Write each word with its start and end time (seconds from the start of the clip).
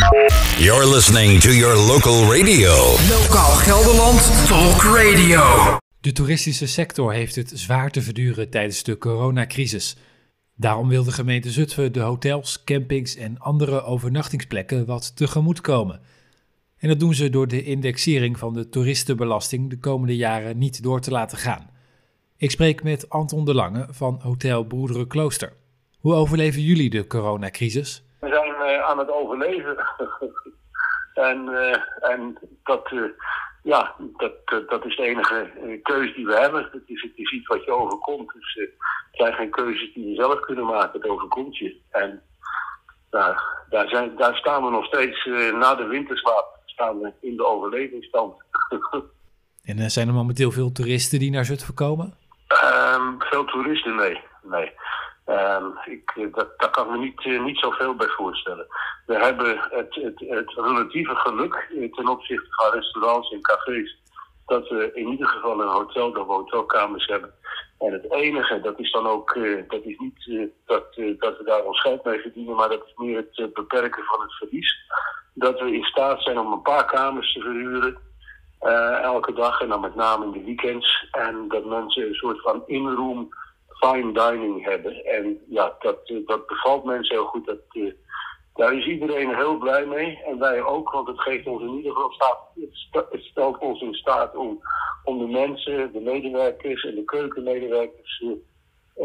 You're 0.00 0.88
listening 0.88 1.40
to 1.40 1.50
your 1.50 1.76
local 1.76 2.30
radio. 2.32 2.72
Lokaal 3.08 3.54
Gelderland 3.54 4.46
Talk 4.48 4.82
Radio. 4.82 5.42
De 6.00 6.12
toeristische 6.12 6.66
sector 6.66 7.12
heeft 7.12 7.34
het 7.34 7.52
zwaar 7.54 7.90
te 7.90 8.02
verduren 8.02 8.50
tijdens 8.50 8.82
de 8.82 8.98
coronacrisis. 8.98 9.96
Daarom 10.56 10.88
wil 10.88 11.04
de 11.04 11.12
gemeente 11.12 11.50
Zutphen 11.50 11.92
de 11.92 12.00
hotels, 12.00 12.64
campings 12.64 13.16
en 13.16 13.38
andere 13.38 13.82
overnachtingsplekken 13.82 14.86
wat 14.86 15.16
tegemoet 15.16 15.60
komen. 15.60 16.00
En 16.78 16.88
dat 16.88 17.00
doen 17.00 17.14
ze 17.14 17.30
door 17.30 17.48
de 17.48 17.62
indexering 17.62 18.38
van 18.38 18.54
de 18.54 18.68
toeristenbelasting 18.68 19.70
de 19.70 19.78
komende 19.78 20.16
jaren 20.16 20.58
niet 20.58 20.82
door 20.82 21.00
te 21.00 21.10
laten 21.10 21.38
gaan. 21.38 21.70
Ik 22.36 22.50
spreek 22.50 22.82
met 22.82 23.08
Anton 23.08 23.44
de 23.44 23.54
Lange 23.54 23.86
van 23.90 24.18
Hotel 24.22 24.64
Broederen 24.64 25.06
Klooster. 25.06 25.52
Hoe 25.98 26.14
overleven 26.14 26.62
jullie 26.62 26.90
de 26.90 27.06
coronacrisis? 27.06 28.02
Uh, 28.60 28.82
aan 28.82 28.98
het 28.98 29.10
overleven. 29.10 29.76
en, 31.30 31.46
uh, 31.48 32.10
en 32.10 32.38
dat, 32.64 32.90
uh, 32.90 33.04
ja, 33.62 33.94
dat, 34.16 34.68
dat 34.68 34.84
is 34.84 34.96
de 34.96 35.02
enige 35.02 35.50
keuze 35.82 36.14
die 36.14 36.26
we 36.26 36.34
hebben. 36.34 36.68
Het 36.72 36.82
is, 36.86 37.02
het 37.02 37.12
is 37.14 37.32
iets 37.32 37.46
wat 37.46 37.64
je 37.64 37.72
overkomt. 37.72 38.32
Dus 38.32 38.54
het 38.54 38.70
zijn 39.12 39.32
geen 39.32 39.50
keuzes 39.50 39.94
die 39.94 40.08
je 40.08 40.14
zelf 40.14 40.40
kunnen 40.40 40.64
maken. 40.64 41.00
Het 41.00 41.10
overkomt 41.10 41.56
je. 41.56 41.80
En 41.90 42.22
nou, 43.10 43.36
daar, 43.70 43.88
zijn, 43.88 44.16
daar 44.16 44.36
staan 44.36 44.64
we 44.64 44.70
nog 44.70 44.84
steeds 44.84 45.24
na 45.52 45.74
de 45.74 45.86
winterslaap 45.86 46.58
staan 46.64 47.00
we 47.00 47.12
in 47.20 47.36
de 47.36 47.46
overlevingsstand. 47.46 48.34
en 49.64 49.90
zijn 49.90 50.08
er 50.08 50.14
momenteel 50.14 50.50
veel 50.50 50.72
toeristen 50.72 51.18
die 51.18 51.30
naar 51.30 51.44
Zutphen 51.44 51.74
komen? 51.74 52.14
Um, 52.64 53.16
veel 53.18 53.44
toeristen, 53.44 53.96
nee. 53.96 54.20
nee. 54.42 54.72
Um, 55.30 55.78
ik, 55.84 56.28
dat, 56.34 56.58
daar 56.58 56.70
kan 56.70 56.84
ik 56.84 56.90
me 56.90 56.98
niet, 56.98 57.24
uh, 57.24 57.44
niet 57.44 57.58
zoveel 57.58 57.94
bij 57.94 58.08
voorstellen. 58.08 58.66
We 59.06 59.18
hebben 59.18 59.58
het, 59.70 59.94
het, 59.94 60.20
het 60.28 60.52
relatieve 60.54 61.14
geluk 61.14 61.70
ten 61.94 62.08
opzichte 62.08 62.46
van 62.50 62.70
restaurants 62.70 63.32
en 63.32 63.40
cafés 63.40 63.98
dat 64.46 64.68
we 64.68 64.90
in 64.94 65.08
ieder 65.08 65.28
geval 65.28 65.60
een 65.60 65.68
hotel 65.68 66.10
of 66.10 66.26
hotelkamers 66.26 67.06
hebben. 67.06 67.34
En 67.78 67.92
het 67.92 68.12
enige, 68.12 68.60
dat 68.60 68.78
is 68.78 68.92
dan 68.92 69.06
ook, 69.06 69.34
uh, 69.34 69.62
dat 69.68 69.82
is 69.82 69.98
niet 69.98 70.50
dat, 70.66 70.94
dat 71.18 71.38
we 71.38 71.42
daar 71.44 71.64
ons 71.64 71.80
geld 71.80 72.04
mee 72.04 72.20
verdienen, 72.20 72.56
maar 72.56 72.68
dat 72.68 72.84
is 72.86 72.92
meer 72.96 73.16
het 73.16 73.54
beperken 73.54 74.04
van 74.04 74.20
het 74.20 74.32
verlies. 74.32 74.76
Dat 75.34 75.60
we 75.60 75.72
in 75.72 75.84
staat 75.84 76.22
zijn 76.22 76.38
om 76.38 76.52
een 76.52 76.62
paar 76.62 76.84
kamers 76.84 77.32
te 77.32 77.40
verhuren 77.40 77.98
elke 79.02 79.32
dag 79.32 79.60
en 79.60 79.68
dan 79.68 79.80
met 79.80 79.94
name 79.94 80.24
in 80.24 80.32
de 80.32 80.44
weekends. 80.44 81.06
En 81.10 81.48
dat 81.48 81.64
mensen 81.64 82.06
een 82.06 82.14
soort 82.14 82.40
van 82.40 82.62
in-room 82.66 83.28
fine 83.80 84.12
dining 84.12 84.64
hebben. 84.64 85.04
En 85.04 85.40
ja, 85.48 85.74
dat, 85.78 86.12
dat 86.26 86.46
bevalt 86.46 86.84
mensen 86.84 87.16
heel 87.16 87.26
goed. 87.26 87.46
Dat, 87.46 87.58
uh, 87.72 87.92
daar 88.54 88.74
is 88.74 88.86
iedereen 88.86 89.34
heel 89.34 89.58
blij 89.58 89.86
mee. 89.86 90.22
En 90.26 90.38
wij 90.38 90.62
ook, 90.62 90.90
want 90.90 91.08
het 91.08 91.20
geeft 91.20 91.46
ons 91.46 91.62
in 91.62 91.76
ieder 91.76 91.92
geval 91.92 92.12
staat, 92.12 92.38
het 93.10 93.22
stelt 93.22 93.58
ons 93.58 93.80
in 93.80 93.94
staat 93.94 94.36
om, 94.36 94.60
om 95.04 95.18
de 95.18 95.26
mensen, 95.26 95.92
de 95.92 96.00
medewerkers 96.00 96.84
en 96.84 96.94
de 96.94 97.04
keukenmedewerkers 97.04 98.20
uh, 98.20 98.30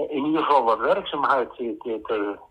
in 0.10 0.26
ieder 0.26 0.44
geval 0.44 0.64
wat 0.64 0.80
werkzaamheid 0.80 1.50
te, 1.56 1.76
te, 1.80 2.00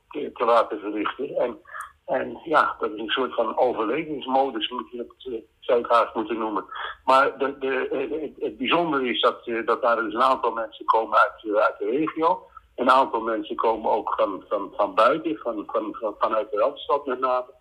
te, 0.09 0.31
te 0.33 0.45
laten 0.45 0.81
verrichten. 0.81 1.37
En, 1.37 1.59
en 2.05 2.41
ja, 2.45 2.77
dat 2.79 2.91
is 2.91 3.01
een 3.01 3.09
soort 3.09 3.35
van 3.35 3.59
overlevingsmodus, 3.59 4.69
moet 4.69 4.91
je 4.91 4.99
het, 4.99 5.33
uh, 5.33 5.41
zou 5.61 5.81
ik 5.81 6.15
moeten 6.15 6.39
noemen. 6.39 6.65
Maar 7.05 7.39
de, 7.39 7.59
de, 7.59 7.89
het, 8.21 8.45
het 8.45 8.59
bijzondere 8.59 9.09
is 9.09 9.21
dat, 9.21 9.45
dat 9.65 9.83
daar 9.83 9.97
dus 9.97 10.15
een 10.15 10.23
aantal 10.23 10.53
mensen 10.53 10.85
komen 10.85 11.19
uit, 11.19 11.57
uit 11.57 11.79
de 11.79 11.91
regio. 11.91 12.49
Een 12.77 12.91
aantal 12.91 13.21
mensen 13.21 13.57
komen 13.57 13.91
ook 13.91 14.15
van, 14.17 14.45
van, 14.49 14.73
van 14.77 14.95
buiten, 14.95 15.37
van, 15.37 15.63
van, 15.67 15.97
van, 16.01 16.15
vanuit 16.19 16.51
de 16.51 16.57
Randstad 16.57 17.07
met 17.07 17.21
name. 17.21 17.53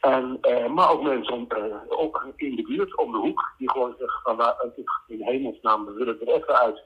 En, 0.00 0.38
uh, 0.42 0.66
maar 0.66 0.90
ook 0.90 1.02
mensen 1.02 1.34
om, 1.34 1.46
ook 1.88 2.32
in 2.36 2.56
de 2.56 2.62
buurt, 2.62 2.96
om 2.96 3.12
de 3.12 3.18
hoek, 3.18 3.52
die 3.58 3.70
gewoon 3.70 3.94
zeggen 3.98 4.20
van 4.22 4.36
nou, 4.36 4.54
in 5.06 5.22
hemelsnaam, 5.22 5.94
willen 5.94 6.20
er 6.20 6.28
even 6.28 6.58
uit. 6.58 6.82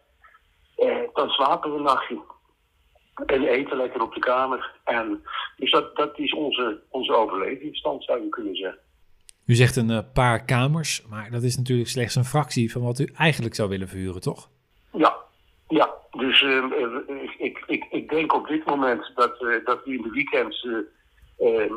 dan 1.14 1.28
slapen 1.28 1.70
we 1.70 1.77
een 1.77 1.83
nachtje. 1.83 2.20
En 3.27 3.42
eten 3.42 3.77
lekker 3.77 4.02
op 4.02 4.14
de 4.14 4.20
kamer. 4.20 4.73
En, 4.85 5.23
dus 5.57 5.70
dat, 5.70 5.97
dat 5.97 6.19
is 6.19 6.33
onze, 6.33 6.80
onze 6.89 7.14
overlevingsstand, 7.14 8.05
zou 8.05 8.23
je 8.23 8.29
kunnen 8.29 8.57
zeggen. 8.57 8.80
U 9.47 9.55
zegt 9.55 9.77
een 9.77 9.91
uh, 9.91 9.98
paar 10.13 10.45
kamers, 10.45 11.07
maar 11.11 11.30
dat 11.30 11.42
is 11.42 11.57
natuurlijk 11.57 11.89
slechts 11.89 12.14
een 12.14 12.25
fractie 12.25 12.73
van 12.73 12.83
wat 12.83 12.98
u 12.98 13.08
eigenlijk 13.17 13.55
zou 13.55 13.69
willen 13.69 13.89
verhuren, 13.89 14.20
toch? 14.20 14.48
Ja, 14.92 15.17
ja. 15.69 15.92
Dus 16.11 16.42
uh, 16.42 16.64
ik, 17.39 17.64
ik, 17.67 17.86
ik 17.91 18.08
denk 18.08 18.35
op 18.35 18.47
dit 18.47 18.64
moment 18.64 19.13
dat, 19.14 19.41
uh, 19.41 19.64
dat 19.64 19.85
we 19.85 19.95
in 19.95 20.02
de 20.02 20.11
weekends 20.11 20.67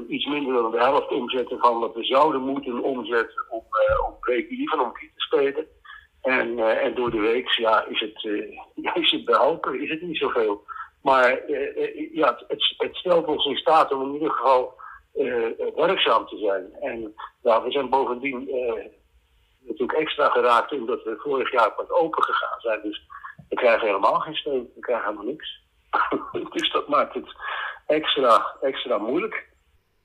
iets 0.08 0.26
minder 0.26 0.54
dan 0.54 0.72
de 0.72 0.78
helft 0.78 1.12
omzetten 1.12 1.60
van 1.60 1.80
wat 1.80 1.94
we 1.94 2.04
zouden 2.04 2.42
moeten 2.42 2.84
omzetten 2.84 3.46
om, 3.50 3.64
om 4.08 4.16
break-even, 4.20 4.80
om 4.80 4.92
te 4.94 5.10
spelen. 5.16 5.66
En, 6.22 6.60
en 6.60 6.96
door 6.96 7.12
de 7.12 7.20
week 7.20 7.50
ja, 7.50 7.86
is, 7.86 8.00
het, 8.00 8.24
is 9.04 9.12
het 9.12 9.26
behalve, 9.26 9.82
is 9.82 9.90
het 9.90 10.02
niet 10.02 10.18
zoveel. 10.18 10.64
Maar 11.08 11.42
ja, 12.14 12.38
het, 12.48 12.74
het 12.78 12.96
stelt 12.96 13.28
ons 13.28 13.46
in 13.46 13.56
staat 13.56 13.92
om 13.92 14.02
in 14.08 14.14
ieder 14.14 14.32
geval 14.32 14.80
uh, 15.16 15.46
werkzaam 15.76 16.28
te 16.28 16.38
zijn. 16.38 16.92
En 16.92 17.14
nou, 17.44 17.64
we 17.64 17.72
zijn 17.72 17.90
bovendien 17.90 18.50
uh, 18.50 18.86
natuurlijk 19.68 20.00
extra 20.00 20.30
geraakt 20.30 20.72
omdat 20.72 21.04
we 21.04 21.16
vorig 21.18 21.52
jaar 21.52 21.72
pas 21.72 21.90
open 21.90 22.24
gegaan 22.24 22.60
zijn. 22.60 22.80
Dus 22.84 23.08
we 23.50 23.56
krijgen 23.56 23.88
helemaal 23.88 24.20
geen 24.20 24.36
steun, 24.36 24.70
we 24.76 24.80
krijgen 24.80 25.06
helemaal 25.06 25.32
niks. 25.32 25.62
dus 26.60 26.72
dat 26.72 26.88
maakt 26.88 27.14
het 27.14 27.36
extra, 27.86 28.56
extra 28.62 28.98
moeilijk. 28.98 29.48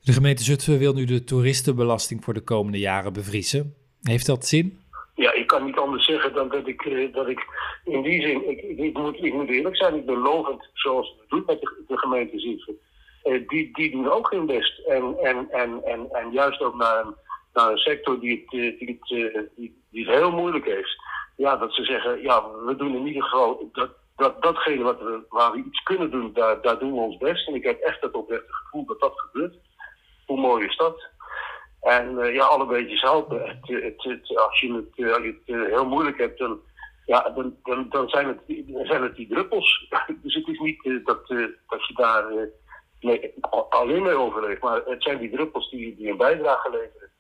De 0.01 0.13
gemeente 0.13 0.43
Zutphen 0.43 0.79
wil 0.79 0.93
nu 0.93 1.05
de 1.05 1.25
toeristenbelasting 1.25 2.25
voor 2.25 2.35
de 2.35 2.45
komende 2.45 2.79
jaren 2.79 3.13
bevriezen. 3.13 3.75
Heeft 4.03 4.27
dat 4.27 4.47
zin? 4.47 4.81
Ja, 5.15 5.33
ik 5.33 5.47
kan 5.47 5.65
niet 5.65 5.79
anders 5.79 6.07
zeggen 6.07 6.35
dan 6.35 6.49
dat 6.49 6.67
ik, 6.67 7.13
dat 7.13 7.29
ik 7.29 7.47
in 7.85 8.03
die 8.03 8.23
zin, 8.23 8.49
ik, 8.79 9.33
moet, 9.33 9.49
eerlijk 9.49 9.77
zijn, 9.77 9.95
ik 9.95 10.07
ben 10.07 10.19
lovend 10.19 10.69
zoals 10.73 11.15
het 11.19 11.29
doet 11.29 11.47
met 11.47 11.61
de, 11.61 11.99
gemeente 11.99 12.39
Zutphen. 12.39 12.79
Uh, 13.25 13.49
die, 13.49 13.71
die 13.73 13.91
doen 13.91 14.11
ook 14.11 14.31
hun 14.31 14.47
best. 14.47 14.79
En, 14.79 15.17
en, 15.23 15.51
en, 15.51 15.85
en, 15.85 16.09
en 16.11 16.31
juist 16.31 16.61
ook 16.61 16.75
naar 16.75 17.05
een, 17.53 17.77
sector 17.79 18.21
die 18.21 18.41
het, 18.41 18.51
die, 18.51 18.99
het, 18.99 19.51
die, 19.57 19.83
die 19.91 20.07
het 20.07 20.15
heel 20.15 20.31
moeilijk 20.31 20.65
heeft. 20.65 20.97
Ja, 21.37 21.57
dat 21.57 21.75
ze 21.75 21.85
zeggen, 21.85 22.23
ja, 22.23 22.51
we 22.65 22.77
doen 22.77 22.97
in 22.97 23.07
ieder 23.07 23.23
geval 23.23 23.71
dat, 23.73 23.91
dat, 24.17 24.43
datgene 24.43 24.83
wat 24.83 24.99
we, 24.99 25.21
waar 25.29 25.53
we 25.53 25.65
iets 25.67 25.83
kunnen 25.83 26.11
doen, 26.11 26.33
daar, 26.33 26.63
daar 26.63 26.79
doen 26.79 26.93
we 26.93 27.01
ons 27.01 27.17
best. 27.17 27.49
En 27.49 27.55
ik 27.55 27.65
heb 27.65 27.81
echt 27.81 28.01
het 28.01 28.13
oprechte 28.13 28.53
gevoel 28.53 28.87
dat 28.87 29.01
dat 29.01 29.13
gebeurt. 29.15 29.55
Hoe 30.27 30.41
mooi 30.41 30.67
is 30.67 30.77
dat? 30.77 31.11
En 31.81 32.33
ja, 32.33 32.45
alle 32.45 32.67
beetjes 32.67 33.01
helpen. 33.01 33.61
Het, 33.61 34.03
het, 34.03 34.37
als 34.37 34.61
je 34.61 34.87
het 35.05 35.69
heel 35.69 35.87
moeilijk 35.87 36.19
hebt, 36.19 36.39
dan, 36.39 36.61
ja, 37.07 37.31
dan, 37.35 37.57
dan, 37.63 37.87
dan, 37.89 38.09
zijn, 38.09 38.27
het, 38.27 38.67
dan 38.67 38.87
zijn 38.87 39.03
het 39.03 39.17
die 39.17 39.29
druppels. 39.29 39.89
dus 40.23 40.35
het 40.35 40.49
is 40.49 40.59
niet 40.59 40.85
uh, 40.85 41.05
dat, 41.05 41.31
uh, 41.31 41.47
dat 41.67 41.87
je 41.87 41.95
daar 41.95 42.25
nee, 43.01 43.35
alleen 43.69 44.03
mee 44.03 44.15
overleeft. 44.15 44.63
Maar 44.63 44.83
het 44.85 45.03
zijn 45.03 45.19
die 45.19 45.31
druppels 45.31 45.71
die, 45.71 45.97
die 45.97 46.11
een 46.11 46.17
bijdrage 46.17 46.71
leveren. 46.71 47.11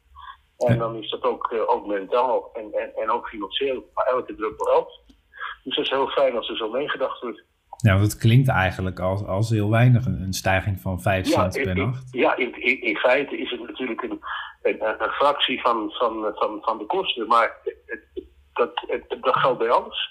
En 0.58 0.78
dan 0.78 0.96
is 0.96 1.10
dat 1.10 1.22
ook, 1.22 1.54
ook 1.66 1.86
mentaal 1.86 2.50
en, 2.52 2.72
en, 2.72 2.94
en 2.96 3.10
ook 3.10 3.28
financieel. 3.28 3.90
Maar 3.94 4.06
elke 4.06 4.34
druppel 4.34 4.66
helpt. 4.66 5.00
Dus 5.64 5.76
dat 5.76 5.84
is 5.84 5.90
heel 5.90 6.08
fijn 6.08 6.36
als 6.36 6.48
er 6.48 6.56
zo 6.56 6.70
meegedacht 6.70 7.20
wordt. 7.20 7.42
Ja, 7.76 7.92
want 7.92 8.12
het 8.12 8.20
klinkt 8.20 8.48
eigenlijk 8.48 9.00
als, 9.00 9.24
als 9.24 9.50
heel 9.50 9.70
weinig, 9.70 10.06
een 10.06 10.32
stijging 10.32 10.80
van 10.80 11.00
5 11.00 11.28
ja, 11.28 11.50
cent 11.50 11.64
per 11.64 11.76
in, 11.76 11.84
nacht. 11.84 12.08
Ja, 12.10 12.36
in, 12.36 12.62
in, 12.62 12.82
in, 12.82 12.96
feite 12.96 13.38
is 13.38 13.50
het 13.50 13.60
natuurlijk 13.60 14.02
een, 14.02 14.20
een, 14.62 15.02
een 15.02 15.10
fractie 15.10 15.60
van, 15.60 15.90
van, 15.90 16.30
van, 16.34 16.58
van 16.62 16.78
de 16.78 16.86
kosten. 16.86 17.26
Maar 17.26 17.56
het, 17.64 18.00
dat, 19.20 19.36
geldt 19.36 19.58
bij 19.58 19.70
alles. 19.70 20.10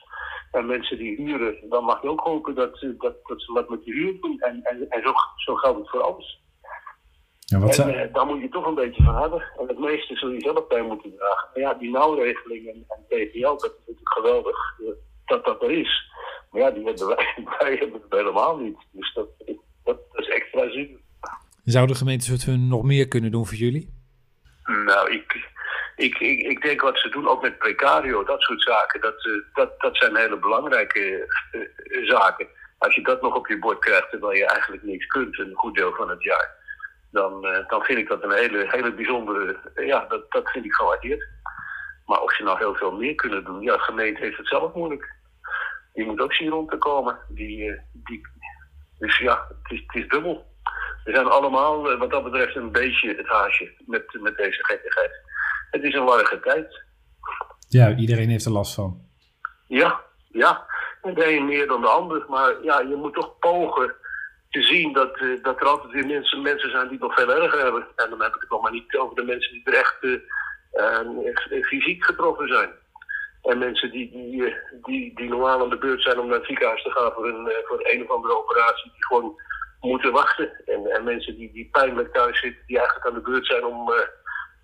En 0.52 0.66
mensen 0.66 0.98
die 0.98 1.16
huren, 1.16 1.70
dan 1.70 1.84
mag 1.84 2.02
je 2.02 2.10
ook 2.10 2.20
hopen 2.20 2.56
dat, 2.56 2.80
dat, 2.80 3.16
dat 3.24 3.42
ze 3.42 3.54
wat 3.54 3.70
met 3.70 3.84
de 3.84 3.92
huur 3.92 4.22
doen. 4.22 4.40
En, 4.40 4.64
en, 4.64 4.90
en 4.90 5.02
zo, 5.04 5.14
zo 5.36 5.56
geldt 5.56 5.80
het 5.80 5.90
voor 5.90 6.02
alles. 6.02 6.40
Ja, 7.40 7.60
wat 7.60 7.78
en 7.78 8.08
uh, 8.08 8.14
daar 8.14 8.26
moet 8.26 8.42
je 8.42 8.50
toch 8.50 8.66
een 8.66 8.76
beetje 8.76 9.04
van 9.04 9.16
hebben. 9.16 9.42
En 9.60 9.68
het 9.68 9.80
meeste 9.80 10.16
zul 10.16 10.30
je 10.30 10.40
zelf 10.40 10.68
bij 10.68 10.82
moeten 10.82 11.16
dragen. 11.18 11.50
Maar 11.54 11.64
ja, 11.64 11.74
die 11.74 11.92
nauwregeling 11.92 12.68
en, 12.68 12.86
en 12.88 13.06
TVL, 13.08 13.48
dat 13.48 13.64
is 13.64 13.80
natuurlijk 13.80 14.14
geweldig 14.14 14.80
uh, 14.80 14.88
dat 15.26 15.46
dat 15.46 15.64
er 15.64 15.72
is. 15.72 16.12
Maar 16.52 16.62
ja, 16.62 16.72
die 16.72 16.86
hebben 16.86 17.08
wij, 17.08 17.38
wij 17.60 17.76
hebben 17.76 18.02
het 18.02 18.20
helemaal 18.20 18.58
niet. 18.58 18.78
Dus 18.92 19.14
dat, 19.14 19.28
dat, 19.84 19.98
dat 20.12 20.20
is 20.20 20.28
extra 20.28 20.72
zin. 20.72 21.00
Zou 21.64 21.88
de 21.88 21.96
gemeente 21.96 22.58
nog 22.58 22.84
meer 22.84 23.08
kunnen 23.08 23.32
doen 23.32 23.46
voor 23.46 23.58
jullie? 23.58 23.94
Nou, 24.86 25.12
ik, 25.12 25.41
ik, 26.02 26.20
ik, 26.20 26.40
ik, 26.40 26.62
denk 26.62 26.82
wat 26.82 26.98
ze 26.98 27.10
doen, 27.10 27.28
ook 27.28 27.42
met 27.42 27.58
precario, 27.58 28.24
dat 28.24 28.42
soort 28.42 28.62
zaken, 28.62 29.02
dat, 29.02 29.26
uh, 29.26 29.44
dat, 29.54 29.80
dat 29.80 29.98
zijn 29.98 30.16
hele 30.16 30.38
belangrijke 30.38 31.28
uh, 31.52 32.08
zaken. 32.08 32.48
Als 32.78 32.96
je 32.96 33.02
dat 33.02 33.22
nog 33.22 33.36
op 33.36 33.48
je 33.48 33.60
bord 33.60 33.80
krijgt 33.80 34.10
terwijl 34.10 34.38
je 34.38 34.46
eigenlijk 34.46 34.84
niks 34.84 35.06
kunt, 35.08 35.40
een 35.40 35.54
goed 35.54 35.76
deel 35.76 35.94
van 35.94 36.10
het 36.10 36.24
jaar, 36.24 36.56
dan, 37.12 37.42
dan 37.68 37.84
vind 37.84 38.00
ik 38.00 38.08
dat 38.08 38.24
een 38.24 38.32
hele, 38.32 38.66
hele 38.68 38.94
bijzondere, 38.94 39.58
ja, 39.76 40.06
dat, 40.10 40.32
dat 40.32 40.50
vind 40.50 40.66
ik 40.66 40.74
gewaardeerd. 40.74 41.28
Maar 42.06 42.22
of 42.22 42.36
ze 42.36 42.44
nou 42.44 42.58
heel 42.58 42.76
veel 42.76 42.92
meer 42.92 43.16
kunnen 43.16 43.44
doen, 43.44 43.62
ja, 43.62 43.74
de 43.74 43.80
gemeente 43.80 44.22
heeft 44.22 44.38
het 44.38 44.48
zelf 44.48 44.74
moeilijk. 44.74 45.16
Die 45.94 46.06
moet 46.06 46.20
ook 46.20 46.34
zien 46.34 46.50
rond 46.50 46.70
te 46.70 46.78
komen. 46.78 47.20
Die, 47.30 47.80
die, 47.94 48.22
dus 49.00 49.18
ja, 49.18 49.48
het 49.64 49.72
is, 49.72 49.84
het 49.88 49.96
is 50.04 50.08
dubbel. 50.08 50.46
We 51.04 51.14
zijn 51.14 51.28
allemaal 51.28 51.98
wat 51.98 52.12
dat 52.12 52.24
betreft 52.24 52.56
een 52.56 52.72
beetje 52.72 53.16
het 53.16 53.28
haasje 53.28 53.72
met, 53.86 54.18
met 54.22 54.38
deze 54.38 54.66
gekkigheid. 54.66 55.12
Het 55.72 55.84
is 55.84 55.94
een 55.94 56.06
warrige 56.06 56.40
tijd. 56.40 56.84
Ja, 57.68 57.96
iedereen 57.96 58.30
heeft 58.30 58.46
er 58.46 58.52
last 58.52 58.74
van. 58.74 59.02
Ja, 59.68 60.02
ja. 60.32 60.66
de 61.02 61.36
een 61.36 61.46
meer 61.46 61.68
dan 61.68 61.82
de 61.82 61.88
ander. 61.88 62.26
Maar 62.30 62.64
ja, 62.64 62.80
je 62.80 62.96
moet 62.96 63.14
toch 63.14 63.40
pogen 63.40 63.96
te 64.50 64.62
zien 64.62 64.94
dat, 64.94 65.20
uh, 65.20 65.44
dat 65.44 65.62
er 65.62 65.68
altijd 65.68 65.92
weer 65.92 66.06
mensen, 66.06 66.42
mensen 66.42 66.72
zijn 66.72 66.84
die 66.84 66.98
het 66.98 67.02
nog 67.02 67.14
veel 67.14 67.42
erger 67.44 67.60
hebben. 67.60 67.88
En 67.96 68.10
dan 68.10 68.22
heb 68.22 68.36
ik 68.36 68.42
het 68.42 68.50
nog 68.50 68.62
maar 68.62 68.72
niet 68.72 68.98
over 68.98 69.16
de 69.16 69.24
mensen 69.24 69.52
die 69.52 69.62
er 69.64 69.74
echt 69.74 70.04
uh, 70.04 71.64
fysiek 71.64 72.04
getroffen 72.04 72.48
zijn. 72.48 72.70
En 73.42 73.58
mensen 73.58 73.92
die, 73.92 74.12
die, 74.12 74.56
die, 74.82 75.16
die 75.16 75.30
normaal 75.30 75.62
aan 75.62 75.70
de 75.70 75.78
beurt 75.78 76.02
zijn 76.02 76.20
om 76.20 76.28
naar 76.28 76.38
het 76.38 76.46
ziekenhuis 76.46 76.84
te 76.84 76.92
gaan 76.92 77.12
voor 77.12 77.28
een, 77.28 77.52
voor 77.64 77.80
een 77.84 78.04
of 78.04 78.10
andere 78.10 78.38
operatie, 78.38 78.92
die 78.92 79.06
gewoon 79.06 79.42
moeten 79.80 80.12
wachten. 80.12 80.52
En, 80.66 80.86
en 80.86 81.04
mensen 81.04 81.36
die, 81.36 81.52
die 81.52 81.70
pijnlijk 81.72 82.14
thuis 82.14 82.40
zitten, 82.40 82.64
die 82.68 82.78
eigenlijk 82.78 83.08
aan 83.08 83.14
de 83.14 83.30
beurt 83.30 83.46
zijn 83.46 83.66
om, 83.66 83.94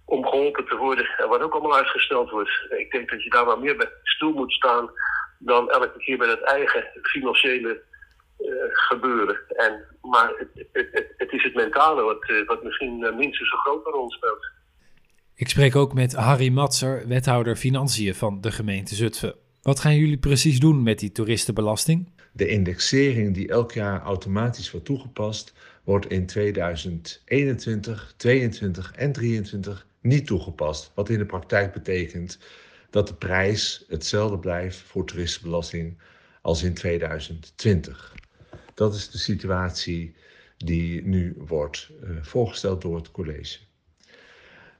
om 0.08 0.26
geholpen 0.26 0.66
te 0.66 0.76
worden. 0.76 1.06
En 1.18 1.30
wat 1.30 1.42
ook 1.42 1.54
allemaal 1.54 1.78
uitgesteld 1.78 2.30
wordt. 2.30 2.52
Ik 2.78 2.92
denk 2.92 3.10
dat 3.10 3.24
je 3.24 3.30
daar 3.30 3.46
maar 3.46 3.60
meer 3.60 3.78
bij 3.78 3.90
stoel 4.04 4.34
moet 4.34 4.54
staan 4.54 4.90
dan 5.40 5.70
elke 5.70 5.98
keer 5.98 6.18
bij 6.18 6.30
het 6.30 6.42
eigen 6.42 6.86
financiële 7.02 7.82
uh, 8.40 8.48
gebeuren. 8.70 9.40
En, 9.48 9.86
maar 10.02 10.34
het, 10.38 10.68
het, 10.72 11.14
het, 11.18 11.32
is 11.32 11.44
het 11.44 11.54
mentale 11.54 12.02
wat, 12.02 12.30
uh, 12.30 12.48
wat 12.48 12.64
misschien 12.64 13.00
uh, 13.00 13.16
minstens 13.16 13.52
een 13.52 13.58
grote 13.58 13.90
rol 13.90 14.12
speelt. 14.12 14.46
Ik 15.36 15.50
spreek 15.50 15.76
ook 15.76 15.94
met 15.94 16.14
Harry 16.14 16.50
Matser, 16.50 17.08
wethouder 17.08 17.56
financiën 17.56 18.16
van 18.16 18.42
de 18.42 18.52
gemeente 18.52 18.96
Zutphen. 18.96 19.36
Wat 19.62 19.80
gaan 19.80 19.96
jullie 19.96 20.18
precies 20.18 20.60
doen 20.60 20.84
met 20.84 21.00
die 21.00 21.12
toeristenbelasting? 21.12 22.12
De 22.32 22.48
indexering 22.48 23.34
die 23.34 23.48
elk 23.48 23.72
jaar 23.72 24.02
automatisch 24.02 24.72
wordt 24.72 24.86
toegepast, 24.86 25.54
wordt 25.84 26.06
in 26.06 26.26
2021, 26.26 28.14
2022 28.18 28.92
en 28.92 29.12
2023 29.12 29.88
niet 30.08 30.26
toegepast. 30.26 30.92
Wat 30.94 31.10
in 31.10 31.18
de 31.18 31.26
praktijk 31.26 31.74
betekent 31.74 32.40
dat 32.90 33.08
de 33.08 33.14
prijs 33.14 33.86
hetzelfde 33.88 34.40
blijft 34.40 34.78
voor 34.78 35.06
toeristenbelasting 35.06 35.98
als 36.42 36.64
in 36.64 36.74
2020. 36.74 38.16
Dat 38.74 38.96
is 38.96 39.10
de 39.10 39.18
situatie 39.18 40.16
die 40.58 41.06
nu 41.06 41.36
wordt 41.38 41.92
uh, 42.04 42.10
voorgesteld 42.22 42.82
door 42.82 42.96
het 42.96 43.12
college. 43.12 43.60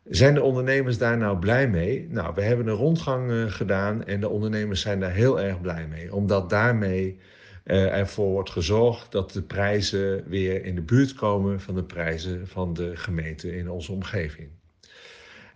Zijn 0.04 0.34
de 0.34 0.42
ondernemers 0.42 0.98
daar 0.98 1.18
nou 1.18 1.38
blij 1.38 1.70
mee? 1.70 2.08
Nou, 2.10 2.34
we 2.36 2.42
hebben 2.42 2.68
een 2.68 2.76
rondgang 2.76 3.32
uh, 3.32 3.52
gedaan 3.52 4.06
en 4.06 4.20
de 4.20 4.30
ondernemers 4.30 4.82
zijn 4.82 5.00
daar 5.00 5.14
heel 5.14 5.40
erg 5.42 5.62
blij 5.62 5.88
mee, 5.88 6.14
omdat 6.14 6.50
daarmee 6.50 7.20
uh, 7.66 7.98
ervoor 7.98 8.32
wordt 8.32 8.50
gezorgd 8.50 9.12
dat 9.12 9.32
de 9.32 9.42
prijzen 9.42 10.24
weer 10.28 10.66
in 10.66 10.76
de 10.76 10.82
buurt 10.82 11.14
komen 11.14 11.62
van 11.62 11.76
de 11.76 11.84
prijzen 11.84 12.48
van 12.48 12.74
de 12.74 12.96
gemeente 12.96 13.58
in 13.58 13.70
onze 13.70 13.92
omgeving. 13.92 14.50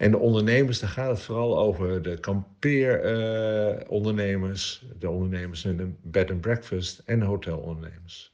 En 0.01 0.11
de 0.11 0.17
ondernemers, 0.17 0.79
daar 0.79 0.89
gaat 0.89 1.09
het 1.09 1.21
vooral 1.21 1.59
over 1.59 2.01
de 2.01 2.19
kampeerondernemers, 2.19 4.83
uh, 4.85 4.91
de 4.99 5.09
ondernemers 5.09 5.65
in 5.65 5.77
de 5.77 5.91
bed 6.01 6.31
and 6.31 6.41
breakfast 6.41 7.01
en 7.05 7.19
de 7.19 7.25
hotelondernemers. 7.25 8.33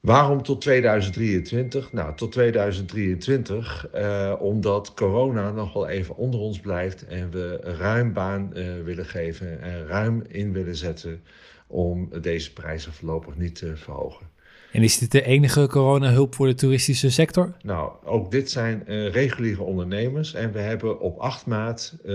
Waarom 0.00 0.42
tot 0.42 0.60
2023? 0.60 1.92
Nou, 1.92 2.16
tot 2.16 2.32
2023, 2.32 3.88
uh, 3.94 4.34
omdat 4.38 4.94
corona 4.94 5.50
nog 5.50 5.72
wel 5.72 5.88
even 5.88 6.16
onder 6.16 6.40
ons 6.40 6.60
blijft 6.60 7.06
en 7.06 7.30
we 7.30 7.56
ruim 7.62 8.12
baan 8.12 8.50
uh, 8.54 8.82
willen 8.82 9.06
geven 9.06 9.60
en 9.60 9.86
ruim 9.86 10.22
in 10.28 10.52
willen 10.52 10.76
zetten 10.76 11.22
om 11.66 12.08
deze 12.20 12.52
prijzen 12.52 12.92
voorlopig 12.92 13.36
niet 13.36 13.54
te 13.54 13.76
verhogen. 13.76 14.26
En 14.76 14.82
is 14.82 14.98
dit 14.98 15.12
de 15.12 15.22
enige 15.22 15.66
coronahulp 15.66 16.34
voor 16.34 16.46
de 16.46 16.54
toeristische 16.54 17.10
sector? 17.10 17.52
Nou, 17.62 17.92
ook 18.04 18.30
dit 18.30 18.50
zijn 18.50 18.82
uh, 18.86 19.10
reguliere 19.10 19.62
ondernemers. 19.62 20.34
En 20.34 20.52
we 20.52 20.58
hebben 20.58 21.00
op 21.00 21.18
8 21.18 21.46
maart 21.46 21.94
uh, 22.04 22.14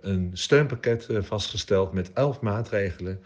een 0.00 0.30
steunpakket 0.32 1.06
uh, 1.10 1.22
vastgesteld 1.22 1.92
met 1.92 2.12
11 2.12 2.40
maatregelen. 2.40 3.20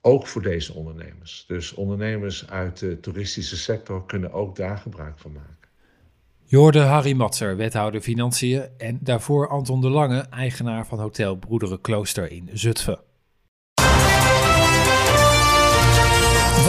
Ook 0.00 0.26
voor 0.26 0.42
deze 0.42 0.74
ondernemers. 0.74 1.44
Dus 1.46 1.74
ondernemers 1.74 2.50
uit 2.50 2.78
de 2.78 3.00
toeristische 3.00 3.56
sector 3.56 4.06
kunnen 4.06 4.32
ook 4.32 4.56
daar 4.56 4.78
gebruik 4.78 5.18
van 5.18 5.32
maken. 5.32 5.68
Je 6.44 6.56
hoorde 6.56 6.80
Harry 6.80 7.12
Matser, 7.12 7.56
wethouder 7.56 8.00
Financiën. 8.00 8.62
En 8.78 8.98
daarvoor 9.00 9.48
Anton 9.48 9.80
de 9.80 9.88
Lange, 9.88 10.20
eigenaar 10.20 10.86
van 10.86 10.98
Hotel 10.98 11.36
Broederen 11.36 11.80
Klooster 11.80 12.30
in 12.30 12.48
Zutphen. 12.52 13.09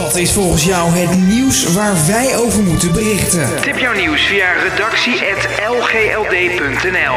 Wat 0.02 0.16
is 0.16 0.32
volgens 0.32 0.64
jou 0.64 0.90
het 0.90 1.18
nieuws 1.18 1.72
waar 1.72 2.06
wij 2.06 2.36
over 2.36 2.62
moeten 2.62 2.92
berichten? 2.92 3.60
Tip 3.60 3.78
jouw 3.78 3.94
nieuws 3.94 4.22
via 4.22 4.52
redactie.lgld.nl 4.52 7.16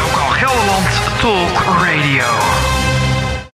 Lokaal 0.00 0.30
Gelderland 0.30 0.88
Talk 1.20 1.62
Radio. 1.78 2.73